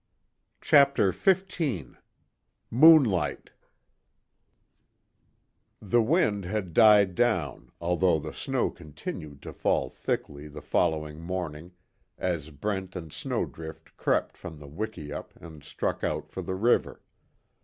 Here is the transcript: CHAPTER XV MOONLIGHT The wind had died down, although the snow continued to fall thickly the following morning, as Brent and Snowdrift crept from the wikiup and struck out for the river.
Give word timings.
CHAPTER 0.61 1.11
XV 1.11 1.97
MOONLIGHT 2.71 3.51
The 5.79 6.01
wind 6.01 6.43
had 6.43 6.73
died 6.73 7.13
down, 7.13 7.71
although 7.79 8.17
the 8.17 8.33
snow 8.33 8.71
continued 8.71 9.43
to 9.43 9.53
fall 9.53 9.91
thickly 9.91 10.47
the 10.47 10.59
following 10.59 11.21
morning, 11.21 11.73
as 12.17 12.49
Brent 12.49 12.95
and 12.95 13.13
Snowdrift 13.13 13.95
crept 13.95 14.37
from 14.37 14.57
the 14.57 14.67
wikiup 14.67 15.35
and 15.39 15.63
struck 15.63 16.03
out 16.03 16.27
for 16.31 16.41
the 16.41 16.55
river. 16.55 17.03